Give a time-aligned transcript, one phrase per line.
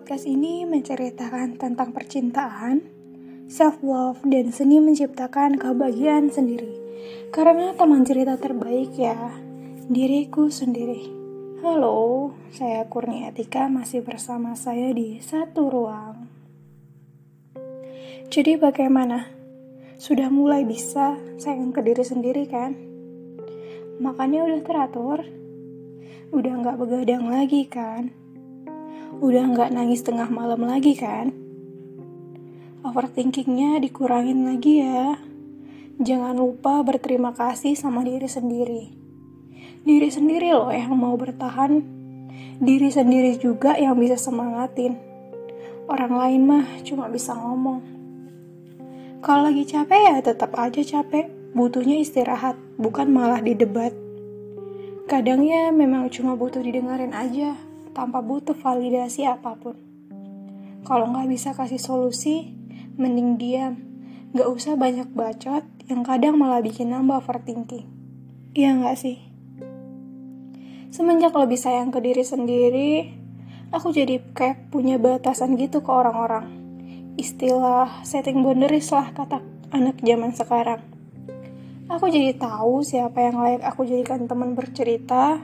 [0.00, 2.88] Podcast ini menceritakan tentang percintaan,
[3.52, 6.72] self-love, dan seni menciptakan kebahagiaan sendiri.
[7.28, 9.36] Karena teman cerita terbaik ya,
[9.92, 11.04] diriku sendiri.
[11.60, 16.16] Halo, saya Kurnia Tika masih bersama saya di satu ruang.
[18.32, 19.28] Jadi bagaimana?
[20.00, 22.72] Sudah mulai bisa sayang ke diri sendiri kan?
[24.00, 25.28] Makannya udah teratur?
[26.32, 28.29] Udah nggak begadang lagi kan?
[29.18, 31.34] Udah nggak nangis tengah malam lagi kan?
[32.86, 35.18] Overthinkingnya dikurangin lagi ya.
[35.98, 38.82] Jangan lupa berterima kasih sama diri sendiri.
[39.82, 41.82] Diri sendiri loh yang mau bertahan.
[42.62, 44.94] Diri sendiri juga yang bisa semangatin.
[45.90, 47.82] Orang lain mah cuma bisa ngomong.
[49.26, 51.26] Kalau lagi capek ya tetap aja capek.
[51.50, 53.90] Butuhnya istirahat, bukan malah didebat.
[55.10, 57.58] Kadang ya memang cuma butuh didengarin aja
[57.92, 59.76] tanpa butuh validasi apa pun.
[60.86, 62.56] Kalau nggak bisa kasih solusi,
[62.96, 63.74] mending diam.
[64.30, 67.86] Nggak usah banyak bacot yang kadang malah bikin nambah overthinking.
[68.54, 69.18] Iya nggak sih?
[70.90, 72.92] Semenjak lebih sayang ke diri sendiri,
[73.70, 76.50] aku jadi kayak punya batasan gitu ke orang-orang.
[77.14, 79.38] Istilah setting boundaries lah kata
[79.70, 80.82] anak zaman sekarang.
[81.90, 85.42] Aku jadi tahu siapa yang layak aku jadikan teman bercerita,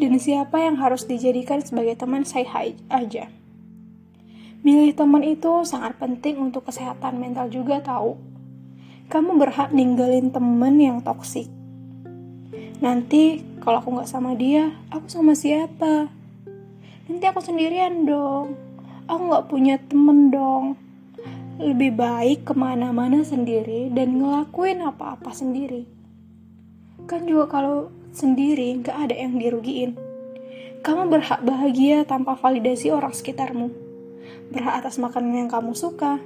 [0.00, 3.28] dan siapa yang harus dijadikan sebagai teman saya aja.
[4.62, 8.14] Milih teman itu sangat penting untuk kesehatan mental juga tahu.
[9.10, 11.50] Kamu berhak ninggalin teman yang toksik.
[12.78, 16.10] Nanti kalau aku nggak sama dia, aku sama siapa?
[17.10, 18.54] Nanti aku sendirian dong.
[19.10, 20.78] Aku nggak punya temen dong.
[21.58, 25.86] Lebih baik ke mana-mana sendiri dan ngelakuin apa-apa sendiri.
[27.10, 29.96] Kan juga kalau sendiri gak ada yang dirugiin.
[30.84, 33.72] Kamu berhak bahagia tanpa validasi orang sekitarmu.
[34.52, 36.20] Berhak atas makanan yang kamu suka,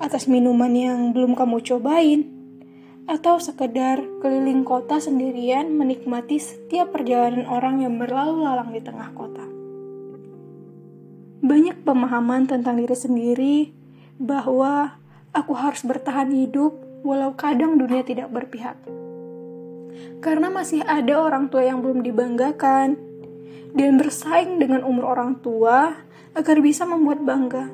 [0.00, 2.34] atas minuman yang belum kamu cobain,
[3.04, 9.44] atau sekedar keliling kota sendirian menikmati setiap perjalanan orang yang berlalu lalang di tengah kota.
[11.44, 13.56] Banyak pemahaman tentang diri sendiri
[14.16, 14.96] bahwa
[15.36, 16.72] aku harus bertahan hidup
[17.04, 18.80] walau kadang dunia tidak berpihak.
[20.18, 22.96] Karena masih ada orang tua yang belum dibanggakan
[23.74, 25.98] dan bersaing dengan umur orang tua
[26.34, 27.68] agar bisa membuat bangga.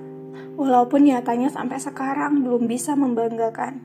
[0.56, 3.80] Walaupun nyatanya sampai sekarang belum bisa membanggakan.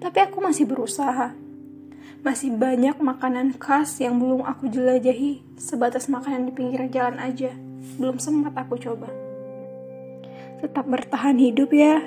[0.00, 1.32] Tapi aku masih berusaha.
[2.20, 7.54] Masih banyak makanan khas yang belum aku jelajahi, sebatas makanan di pinggir jalan aja.
[7.96, 9.08] Belum sempat aku coba.
[10.60, 12.02] Tetap bertahan hidup ya.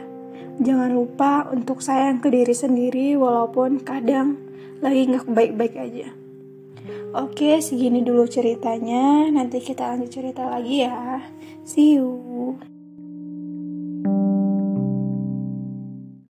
[0.60, 4.49] Jangan lupa untuk sayang ke diri sendiri walaupun kadang
[4.80, 6.08] lagi nggak baik-baik aja.
[7.14, 9.28] Oke, segini dulu ceritanya.
[9.34, 11.26] Nanti kita lanjut cerita lagi ya.
[11.66, 12.79] See you.